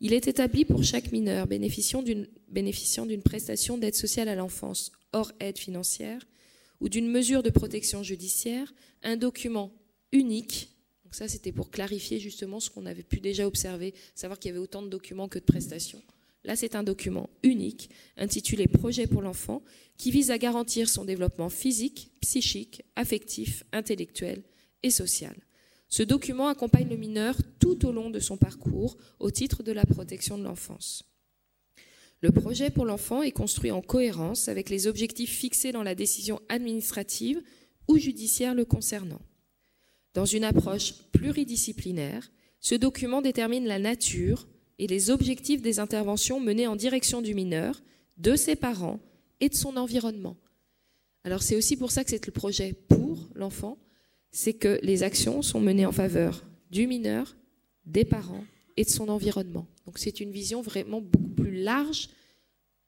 [0.00, 5.58] Il est établi pour chaque mineur bénéficiant d'une prestation d'aide sociale à l'enfance hors aide
[5.58, 6.24] financière
[6.80, 9.72] ou d'une mesure de protection judiciaire un document
[10.10, 10.70] unique.
[11.04, 14.52] Donc ça, c'était pour clarifier justement ce qu'on avait pu déjà observer, savoir qu'il y
[14.52, 16.02] avait autant de documents que de prestations
[16.44, 19.62] Là, c'est un document unique intitulé Projet pour l'enfant
[19.96, 24.42] qui vise à garantir son développement physique, psychique, affectif, intellectuel
[24.82, 25.36] et social.
[25.88, 29.84] Ce document accompagne le mineur tout au long de son parcours au titre de la
[29.84, 31.04] protection de l'enfance.
[32.22, 36.40] Le projet pour l'enfant est construit en cohérence avec les objectifs fixés dans la décision
[36.48, 37.42] administrative
[37.88, 39.20] ou judiciaire le concernant.
[40.14, 42.30] Dans une approche pluridisciplinaire,
[42.64, 44.46] Ce document détermine la nature
[44.82, 47.80] et les objectifs des interventions menées en direction du mineur,
[48.16, 48.98] de ses parents
[49.38, 50.36] et de son environnement.
[51.22, 53.78] Alors c'est aussi pour ça que c'est le projet pour l'enfant,
[54.32, 57.36] c'est que les actions sont menées en faveur du mineur,
[57.86, 58.44] des parents
[58.76, 59.68] et de son environnement.
[59.86, 62.08] Donc c'est une vision vraiment beaucoup plus large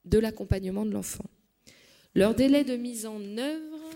[0.05, 1.27] de l'accompagnement de l'enfant.
[2.17, 3.91] Leur délai de mise en œuvre,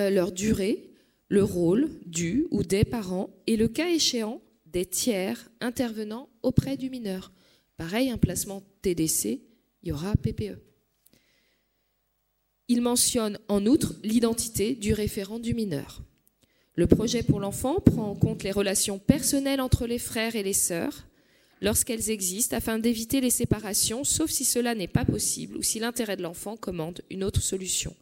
[0.00, 0.90] euh, leur durée,
[1.28, 4.40] le rôle du ou des parents et le cas échéant
[4.72, 7.32] des tiers intervenant auprès du mineur.
[7.76, 9.40] Pareil, un placement TDC,
[9.82, 10.58] il y aura PPE.
[12.68, 16.02] Il mentionne en outre l'identité du référent du mineur.
[16.74, 20.54] Le projet pour l'enfant prend en compte les relations personnelles entre les frères et les
[20.54, 21.06] sœurs
[21.60, 26.16] lorsqu'elles existent afin d'éviter les séparations, sauf si cela n'est pas possible ou si l'intérêt
[26.16, 27.94] de l'enfant commande une autre solution.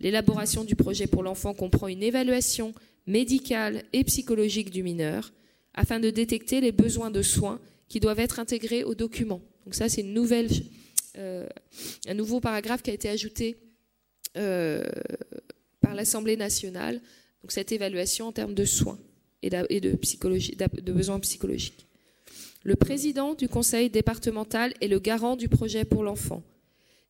[0.00, 2.74] L'élaboration du projet pour l'enfant comprend une évaluation
[3.06, 5.32] médicale et psychologique du mineur
[5.74, 9.40] afin de détecter les besoins de soins qui doivent être intégrés au document.
[9.64, 10.04] Donc ça, c'est
[11.16, 11.46] euh,
[12.06, 13.56] un nouveau paragraphe qui a été ajouté
[14.36, 14.84] euh,
[15.80, 17.00] par l'Assemblée nationale.
[17.42, 18.98] Donc cette évaluation en termes de soins
[19.42, 21.86] et de, psychologie, de besoins psychologiques.
[22.62, 26.42] Le président du conseil départemental est le garant du projet pour l'enfant,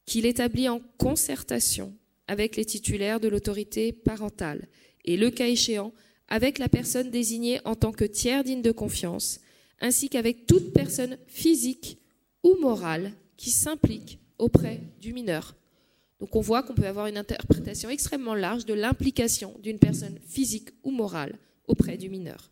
[0.06, 1.92] qu'il établit en concertation
[2.28, 4.68] avec les titulaires de l'autorité parentale
[5.04, 5.92] et, le cas échéant,
[6.30, 9.40] avec la personne désignée en tant que tiers digne de confiance,
[9.80, 11.98] ainsi qu'avec toute personne physique
[12.42, 15.56] ou morale qui s'implique auprès du mineur.
[16.20, 20.70] Donc on voit qu'on peut avoir une interprétation extrêmement large de l'implication d'une personne physique
[20.84, 22.50] ou morale auprès du mineur.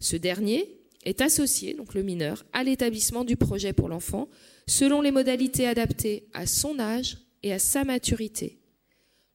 [0.00, 0.68] Ce dernier
[1.04, 4.28] est associé, donc le mineur, à l'établissement du projet pour l'enfant,
[4.66, 8.58] selon les modalités adaptées à son âge et à sa maturité.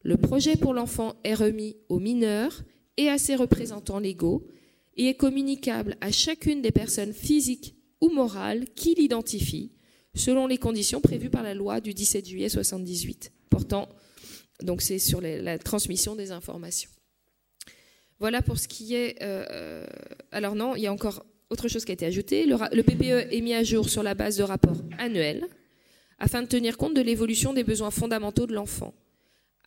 [0.04, 2.64] Le projet pour l'enfant est remis au mineur
[3.00, 4.46] et à ses représentants légaux
[4.98, 9.72] et est communicable à chacune des personnes physiques ou morales qui l'identifient,
[10.16, 13.88] selon les conditions prévues par la loi du 17 juillet 1978 portant,
[14.62, 16.90] donc c'est sur la transmission des informations.
[18.20, 19.16] Voilà pour ce qui est.
[19.24, 19.88] Euh, euh,
[20.34, 22.46] alors non, il y a encore autre chose qui a été ajoutée.
[22.46, 25.48] Le, le, PPE est mis à jour sur la base de rapports annuels
[26.20, 28.94] afin de tenir compte de l'évolution des besoins fondamentaux de l'enfant.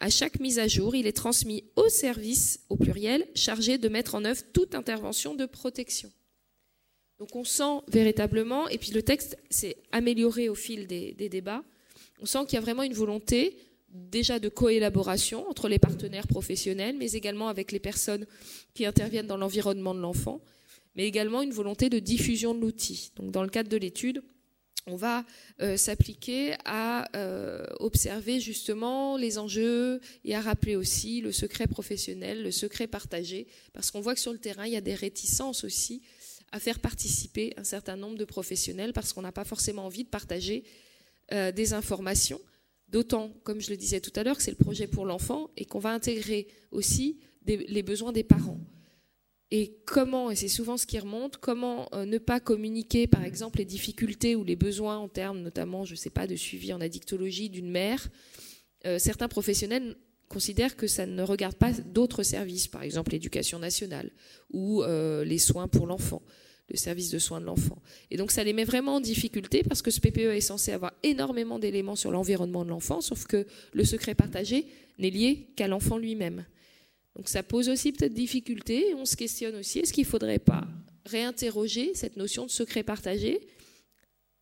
[0.03, 4.17] À chaque mise à jour, il est transmis au service, au pluriel, chargé de mettre
[4.17, 6.11] en œuvre toute intervention de protection.
[7.21, 11.63] Donc on sent véritablement, et puis le texte s'est amélioré au fil des, des débats,
[12.21, 13.57] on sent qu'il y a vraiment une volonté
[13.91, 18.27] déjà de coélaboration entre les partenaires professionnels, mais également avec les personnes
[18.75, 20.41] qui interviennent dans l'environnement de l'enfant,
[20.97, 23.13] mais également une volonté de diffusion de l'outil.
[23.15, 24.21] Donc dans le cadre de l'étude,
[24.87, 25.25] on va
[25.61, 32.43] euh, s'appliquer à euh, observer justement les enjeux et à rappeler aussi le secret professionnel,
[32.43, 35.65] le secret partagé, parce qu'on voit que sur le terrain, il y a des réticences
[35.65, 36.03] aussi
[36.51, 40.11] à faire participer un certain nombre de professionnels, parce qu'on n'a pas forcément envie de
[40.11, 40.65] partager
[41.33, 42.41] euh, des informations
[42.93, 45.65] D'autant, comme je le disais tout à l'heure, que c'est le projet pour l'enfant et
[45.65, 48.61] qu'on va intégrer aussi les besoins des parents.
[49.55, 53.59] Et comment, et c'est souvent ce qui remonte, comment euh, ne pas communiquer, par exemple,
[53.59, 56.81] les difficultés ou les besoins en termes, notamment, je ne sais pas, de suivi en
[56.81, 58.09] addictologie d'une mère.
[58.87, 59.95] Euh, certains professionnels
[60.31, 64.11] considèrent que ça ne regarde pas d'autres services, par exemple l'éducation nationale
[64.55, 66.23] ou euh, les soins pour l'enfant
[66.71, 67.77] le service de soins de l'enfant.
[68.11, 70.95] Et donc ça les met vraiment en difficulté parce que ce PPE est censé avoir
[71.03, 74.67] énormément d'éléments sur l'environnement de l'enfant, sauf que le secret partagé
[74.99, 76.47] n'est lié qu'à l'enfant lui-même.
[77.17, 78.95] Donc ça pose aussi peut-être difficulté.
[78.95, 80.67] On se questionne aussi, est-ce qu'il ne faudrait pas
[81.05, 83.41] réinterroger cette notion de secret partagé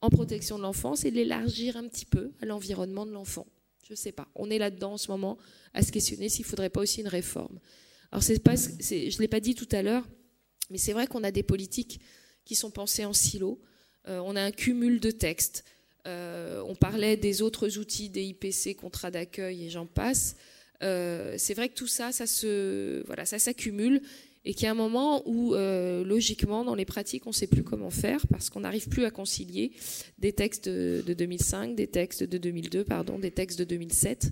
[0.02, 3.46] en protection de l'enfance et l'élargir un petit peu à l'environnement de l'enfant?
[3.82, 4.28] Je ne sais pas.
[4.36, 5.36] On est là-dedans en ce moment
[5.74, 7.58] à se questionner s'il ne faudrait pas aussi une réforme.
[8.12, 10.06] Alors je ne l'ai pas dit tout à l'heure,
[10.70, 12.00] mais c'est vrai qu'on a des politiques
[12.44, 13.60] qui sont pensées en silo.
[14.08, 15.64] Euh, on a un cumul de textes.
[16.06, 20.36] Euh, on parlait des autres outils, des IPC, contrats d'accueil et j'en passe.
[20.82, 24.00] Euh, c'est vrai que tout ça, ça s'accumule
[24.44, 27.62] et qu'il y a un moment où, logiquement, dans les pratiques, on ne sait plus
[27.62, 29.72] comment faire parce qu'on n'arrive plus à concilier
[30.18, 34.30] des textes de, de, 2005, des textes de 2002, pardon, des textes de 2007.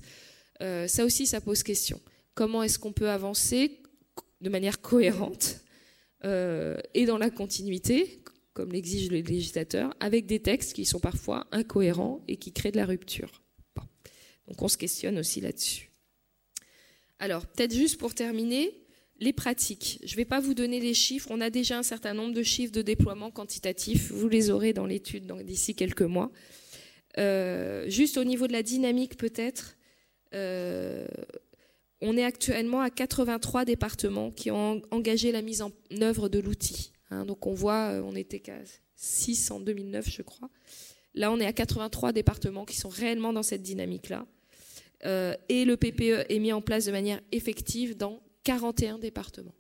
[0.61, 2.01] ça aussi, ça pose question.
[2.35, 3.83] Comment est-ce qu'on peut avancer
[4.41, 5.61] de manière cohérente
[6.25, 11.47] euh, et dans la continuité, comme l'exige le législateur, avec des textes qui sont parfois
[11.53, 13.43] incohérents et qui créent de la rupture?
[14.47, 15.88] Donc on se questionne aussi là-dessus.
[17.19, 18.73] Alors, peut-être juste pour terminer,
[19.21, 20.01] les pratiques.
[20.05, 22.43] Je ne vais pas vous donner les chiffres, on a déjà un certain nombre de
[22.43, 26.31] chiffres de déploiement quantitatif, vous les aurez dans l'étude d'ici quelques mois.
[27.19, 29.77] Euh, juste au niveau de la dynamique peut-être,
[30.35, 31.07] euh,
[32.01, 36.93] on est actuellement à 83 départements qui ont engagé la mise en œuvre de l'outil.
[37.11, 38.59] Hein, donc on voit, on était qu'à
[38.95, 40.51] 6 en 2009, je crois.
[41.15, 44.27] Là, on est à 83 départements qui sont réellement dans cette dynamique-là.
[45.05, 49.55] Et le PPE est mis en place de manière effective dans 41 départements.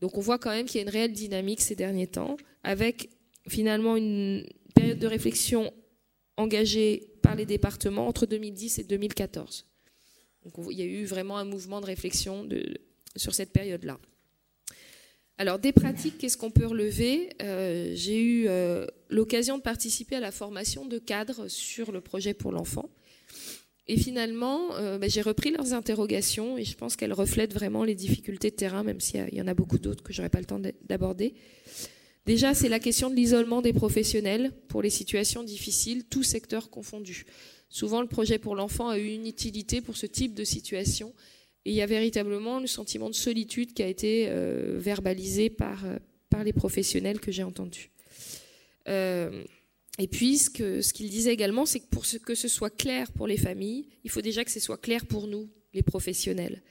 [0.00, 3.10] Donc on voit quand même qu'il y a une réelle dynamique ces derniers temps, avec
[3.48, 5.72] finalement une période de réflexion
[6.36, 9.66] engagée par les départements entre 2010 et 2014.
[10.44, 12.48] Donc il y a eu vraiment un mouvement de réflexion
[13.16, 13.98] sur cette période-là.
[15.36, 17.30] Alors des pratiques, qu'est-ce qu'on peut relever?
[17.42, 22.34] Euh, J'ai eu euh, l'occasion de participer à la formation de cadres sur le projet
[22.34, 22.90] pour l'enfant.
[23.90, 27.96] Et finalement, euh, bah, j'ai repris leurs interrogations et je pense qu'elles reflètent vraiment les
[27.96, 30.44] difficultés de terrain, même s'il y, en a beaucoup d'autres que je n'aurai pas le
[30.44, 31.34] temps d'aborder.
[32.24, 37.26] Déjà, c'est la question de l'isolement des professionnels pour les situations difficiles, tous secteurs confondus.
[37.68, 41.12] Souvent, le projet pour l'enfant a eu une utilité pour ce type de situation
[41.64, 45.98] et il y a véritablement le sentiment de solitude qui a été euh, verbalisé euh,
[46.28, 47.90] par les professionnels que j'ai entendus.
[49.98, 50.50] Et puis, ce
[50.92, 54.22] qu'il disait également, c'est que pour que ce soit clair pour les familles, il faut
[54.22, 56.62] déjà que ce soit clair pour nous, les professionnels.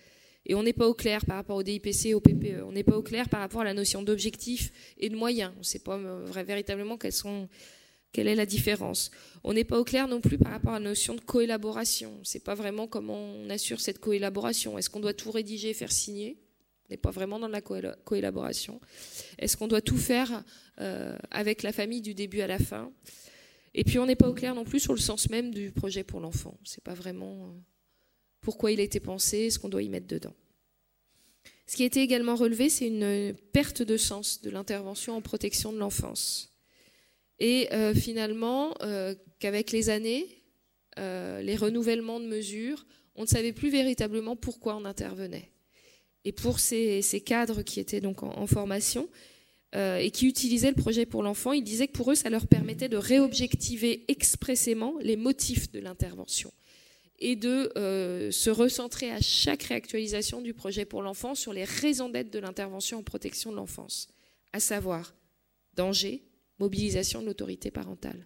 [0.46, 2.64] Et on n'est pas au clair par rapport au DIPC au PPE.
[2.66, 5.52] On n'est pas au clair par rapport à la notion d'objectif et de moyens.
[5.56, 9.12] On ne sait pas euh, véritablement quelle est la différence.
[9.44, 12.14] On n'est pas au clair non plus par rapport à la notion de coélaboration.
[12.16, 14.78] On ne sait pas vraiment comment on assure cette coélaboration.
[14.78, 16.38] Est-ce qu'on doit tout rédiger et faire signer?
[16.90, 18.82] On n'est pas vraiment dans la coélaboration.
[19.38, 20.44] Est-ce qu'on doit tout faire
[20.82, 22.92] euh, avec la famille du début à la fin?
[23.76, 26.04] Et puis on n'est pas au clair non plus sur le sens même du projet
[26.04, 26.58] pour l'enfant.
[26.64, 27.52] C'est pas vraiment euh,
[28.42, 30.34] pourquoi il a été pensé, ce qu'on doit y mettre dedans.
[31.68, 35.72] Ce qui a été également relevé, c'est une perte de sens de l'intervention en protection
[35.72, 36.56] de l'enfance.
[37.38, 40.26] Et euh, finalement, euh, qu'avec les années,
[40.98, 45.50] les renouvellements de mesures, on ne savait plus véritablement pourquoi on intervenait.
[46.26, 49.08] Et pour ces, cadres qui étaient donc en formation,
[49.76, 52.48] euh, et qui utilisaient le projet pour l'enfant, ils disaient que pour eux, ça leur
[52.48, 56.52] permettait de réobjectiver expressément les motifs de l'intervention
[57.20, 62.10] et de euh, se recentrer à chaque réactualisation du projet pour l'enfant sur les raisons
[62.10, 64.08] d'être de l'intervention en protection de l'enfance,
[64.54, 65.14] à savoir
[65.76, 66.24] danger,
[66.58, 68.26] mobilisation de l'autorité parentale.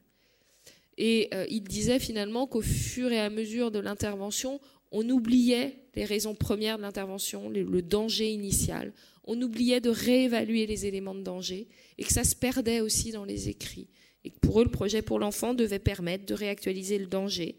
[0.97, 4.61] Et euh, il disait finalement qu'au fur et à mesure de l'intervention,
[4.93, 8.93] on oubliait les raisons premières de l'intervention, le danger initial,
[9.25, 13.25] on oubliait de réévaluer les éléments de danger et que ça se perdait aussi dans
[13.25, 13.87] les écrits.
[14.25, 17.57] Et pour eux, le projet pour l'enfant devait permettre de réactualiser le danger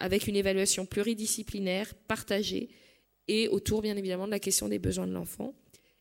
[0.00, 2.68] avec une évaluation pluridisciplinaire, partagée,
[3.26, 5.54] et autour, bien évidemment, de la question des besoins de l'enfant,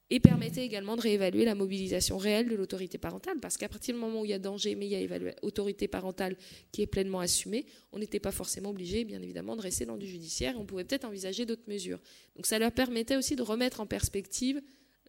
[0.10, 4.00] et permettait également de réévaluer la mobilisation réelle de l'autorité parentale, parce qu'à partir du
[4.00, 6.38] moment où il y a danger, mais il y a autorité parentale
[6.72, 10.08] qui est pleinement assumée, on n'était pas forcément obligé, bien évidemment, de rester dans du
[10.08, 12.00] judiciaire, on pouvait peut-être envisager d'autres mesures.
[12.36, 14.62] Donc ça leur permettait aussi de remettre en perspective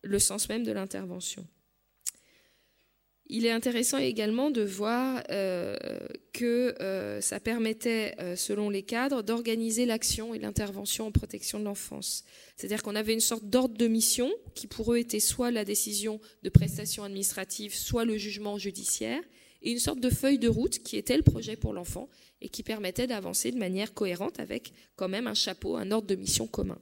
[0.02, 1.46] le sens même de l'intervention.
[3.30, 5.76] Il est intéressant également de voir euh,
[6.32, 11.64] que euh, ça permettait, euh, selon les cadres, d'organiser l'action et l'intervention en protection de
[11.64, 12.24] l'enfance.
[12.56, 16.20] C'est-à-dire qu'on avait une sorte d'ordre de mission qui pour eux était soit la décision
[16.42, 19.20] de prestation administrative, soit le jugement judiciaire,
[19.60, 22.08] et une sorte de feuille de route qui était le projet pour l'enfant
[22.40, 26.14] et qui permettait d'avancer de manière cohérente avec quand même un chapeau, un ordre de
[26.14, 26.78] mission commun.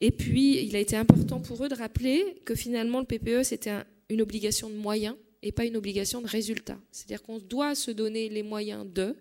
[0.00, 3.84] Et puis, il a été important pour eux de rappeler que finalement, le PPE, c'était
[4.10, 6.78] une obligation de moyens et pas une obligation de résultat.
[6.92, 9.16] C'est-à-dire qu'on doit se donner les moyens de,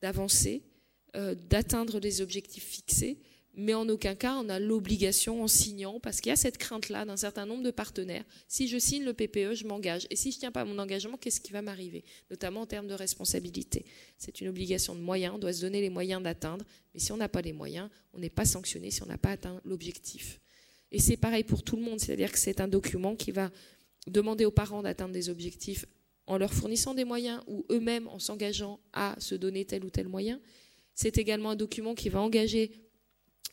[0.00, 0.62] d'avancer,
[1.16, 3.18] euh, d'atteindre les objectifs fixés,
[3.54, 7.06] mais en aucun cas on a l'obligation en signant, parce qu'il y a cette crainte-là
[7.06, 8.24] d'un certain nombre de partenaires.
[8.46, 10.06] Si je signe le PPE, je m'engage.
[10.10, 12.04] Et si je ne tiens pas à mon engagement, qu'est-ce qui va m'arriver?
[12.30, 13.86] Notamment en termes de responsabilité.
[14.18, 17.16] C'est une obligation de moyens, on doit se donner les moyens d'atteindre, mais si on
[17.16, 20.38] n'a pas les moyens, on n'est pas sanctionné si on n'a pas atteint l'objectif.
[20.92, 23.50] Et c'est pareil pour tout le monde, c'est-à-dire que c'est un document qui va
[24.06, 25.86] demander aux parents d'atteindre des objectifs
[26.26, 30.08] en leur fournissant des moyens ou eux-mêmes en s'engageant à se donner tel ou tel
[30.08, 30.40] moyen.
[30.94, 32.72] C'est également un document qui va engager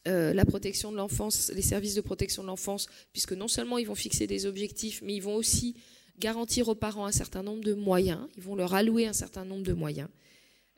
[0.08, 3.88] euh, la protection de l'enfance, les services de protection de l'enfance, puisque non seulement ils
[3.88, 5.76] vont fixer des objectifs, mais ils vont aussi
[6.20, 9.64] garantir aux parents un certain nombre de moyens, ils vont leur allouer un certain nombre
[9.64, 10.10] de moyens.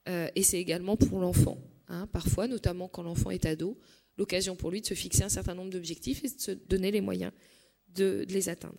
[0.07, 1.57] Euh, et c'est également pour l'enfant,
[1.87, 3.77] hein, parfois, notamment quand l'enfant est ado,
[4.17, 7.01] l'occasion pour lui de se fixer un certain nombre d'objectifs et de se donner les
[7.01, 7.31] moyens
[7.95, 8.77] de, les atteindre.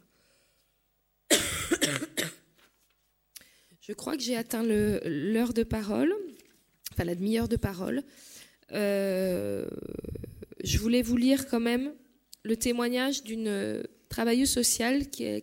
[3.87, 6.13] Je crois que j'ai atteint l'heure de parole,
[6.93, 8.03] enfin la demi-heure de parole.
[8.73, 9.65] Euh,
[10.65, 11.93] je voulais vous lire quand même
[12.43, 15.41] le témoignage d'une travailleuse sociale qui a,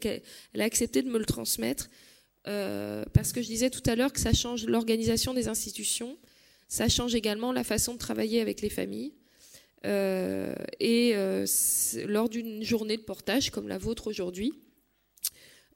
[0.59, 1.89] accepté de me le transmettre
[2.47, 6.17] euh, parce que je disais tout à l'heure que ça change l'organisation des institutions,
[6.67, 9.13] ça change également la façon de travailler avec les familles.
[9.85, 11.15] et
[12.07, 14.53] lors d'une journée de portage comme la vôtre aujourd'hui,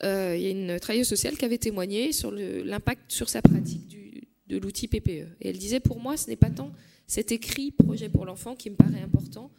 [0.01, 3.97] il y a une travailleuse sociale qui avait témoigné sur l'impact sur sa pratique
[4.47, 5.27] de l'outil PPE.
[5.41, 6.71] Et elle disait, pour moi, ce n'est pas tant
[7.07, 9.51] cet écrit projet pour l'enfant qui me paraît important,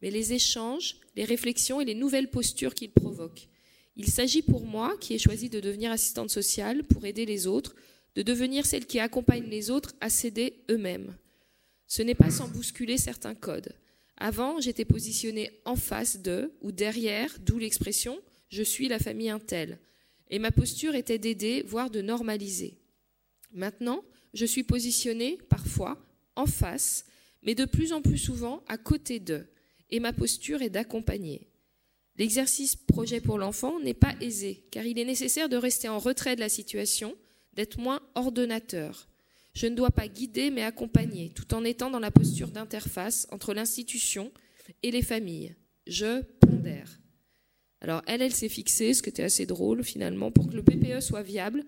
[0.00, 3.48] mais les échanges, les réflexions et les nouvelles postures qu'il provoque.
[3.96, 7.74] Il s'agit pour moi, qui ai choisi de devenir assistante sociale pour aider les autres,
[8.14, 11.16] de devenir celle qui accompagne les autres à s'aider eux-mêmes.
[11.86, 13.72] Ce n'est pas sans bousculer certains codes.
[14.16, 18.18] Avant, j'étais positionnée en face de ou derrière, d'où l'expression
[18.48, 19.78] je suis la famille Intel.
[20.30, 22.78] Et ma posture était d'aider, voire de normaliser.
[23.52, 26.04] Maintenant, je suis positionnée, parfois,
[26.36, 27.06] en face,
[27.42, 29.46] mais de plus en plus souvent à côté d'eux,
[29.90, 31.48] et ma posture est d'accompagner.
[32.16, 36.34] L'exercice projet pour l'enfant n'est pas aisé, car il est nécessaire de rester en retrait
[36.34, 37.16] de la situation,
[37.54, 39.08] d'être moins ordonnateur.
[39.54, 43.54] Je ne dois pas guider, mais accompagner, tout en étant dans la posture d'interface entre
[43.54, 44.32] l'institution
[44.82, 45.54] et les familles.
[45.86, 47.00] Je pondère.
[47.80, 51.00] Alors elle, elle s'est fixée, ce qui était assez drôle finalement, pour que le PPE
[51.00, 51.64] soit viable,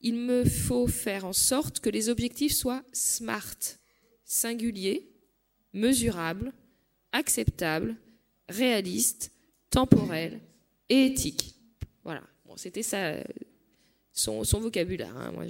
[0.00, 3.56] il me faut faire en sorte que les objectifs soient SMART,
[4.24, 5.10] singuliers,
[5.72, 6.52] mesurables,
[7.12, 7.96] acceptables,
[8.48, 9.32] réalistes,
[9.70, 10.40] temporels
[10.88, 11.56] et éthiques.
[12.04, 12.22] Voilà,
[12.56, 13.14] c'était ça,
[14.12, 15.16] son, vocabulaire.
[15.16, 15.44] Hein, moi.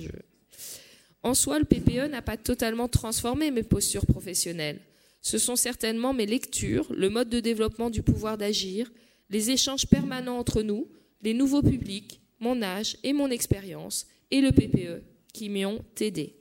[1.23, 4.81] En soi, le PPE n'a pas totalement transformé mes postures professionnelles.
[5.21, 8.91] Ce sont certainement mes lectures, le mode de développement du pouvoir d'agir,
[9.31, 10.89] les échanges permanents entre nous,
[11.23, 15.03] les nouveaux publics, mon âge et mon expérience, et le PPE
[15.33, 16.35] qui m'y ont aidé.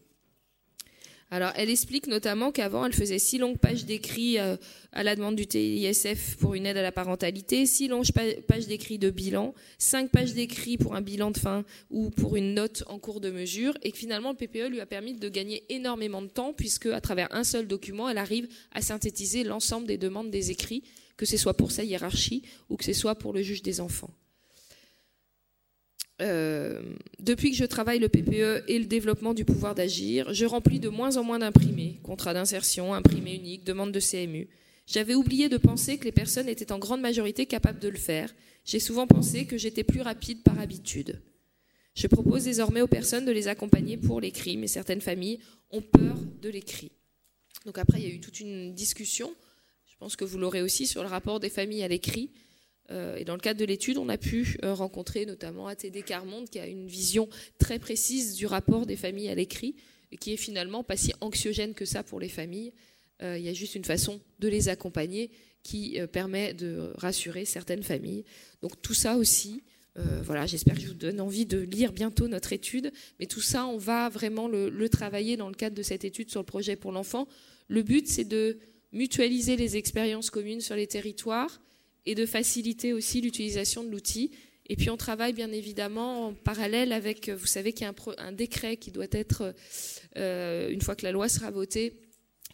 [1.29, 4.55] Alors, elle explique notamment qu'avant, elle faisait six longues pages d'écrits euh,
[4.93, 8.07] à la demande du TISF pour une aide à la parentalité, six longues
[8.47, 12.53] pages d'écrits de bilan, cinq pages d'écrits pour un bilan de fin ou pour une
[12.53, 15.65] note en cours de mesure, et que finalement, le PPE lui a permis de gagner
[15.67, 19.97] énormément de temps, puisque à travers un seul document, elle arrive à synthétiser l'ensemble des
[19.97, 20.83] demandes des écrits,
[21.17, 24.11] que ce soit pour sa hiérarchie ou que ce soit pour le juge des enfants.
[26.19, 26.81] Euh,
[27.19, 30.89] depuis que je travaille le PPE et le développement du pouvoir d'agir, je remplis de
[30.89, 34.47] moins en moins d'imprimés, contrats d'insertion, imprimés uniques, demandes de CMU.
[34.87, 38.33] J'avais oublié de penser que les personnes étaient en grande majorité capables de le faire.
[38.65, 41.21] J'ai souvent pensé que j'étais plus rapide par habitude.
[41.93, 45.39] Je propose désormais aux personnes de les accompagner pour l'écrit, mais certaines familles
[45.71, 46.91] ont peur de l'écrit.
[47.65, 49.33] Donc après, il y a eu toute une discussion,
[49.97, 52.29] je pense que vous l'aurez aussi, sur le rapport des familles à l'écrit.
[52.91, 56.47] Euh, et dans le cadre de l'étude, on a pu euh, rencontrer notamment ATD Carmonde,
[56.51, 57.27] qui a une vision
[57.57, 59.73] très précise du rapport des familles à l'écrit,
[60.11, 62.73] et qui est finalement pas si anxiogène que ça pour les familles.
[63.23, 65.31] Euh, il y a juste une façon de les accompagner
[65.63, 68.23] qui permet de rassurer certaines familles.
[68.61, 69.63] Donc tout ça aussi,
[70.23, 72.93] voilà, j'espère que je vous donne envie de lire bientôt notre étude.
[73.19, 76.29] Mais tout ça, on va vraiment le, le travailler dans le cadre de cette étude
[76.29, 77.27] sur le projet pour l'enfant.
[77.67, 78.59] Le but, c'est de
[78.97, 81.61] mutualiser les expériences communes sur les territoires,
[82.07, 84.31] et de faciliter aussi l'utilisation de l'outil.
[84.67, 88.31] Et puis on travaille bien évidemment en parallèle avec, vous savez qu'il y a un,
[88.31, 89.53] décret qui doit être,
[90.15, 91.99] euh, une fois que la loi sera votée,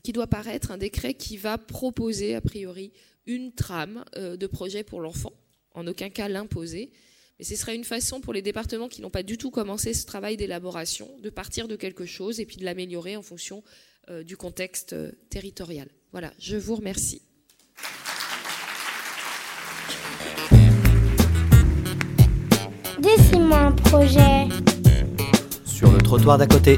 [0.04, 2.92] qui doit paraître, un décret qui va proposer a priori
[3.28, 5.34] une trame euh, de projet pour l'enfant,
[5.76, 6.92] en aucun cas l'imposer.
[7.38, 10.06] Mais ce sera une façon pour les départements qui n'ont pas du tout commencé ce
[10.08, 13.64] travail d'élaboration de partir de quelque chose et puis de l'améliorer en fonction
[14.10, 14.96] euh, du contexte
[15.30, 15.90] territorial.
[16.14, 17.24] Voilà, je vous remercie.
[23.00, 24.48] Dessine-moi un projet.
[25.66, 26.78] Sur le trottoir d'à côté.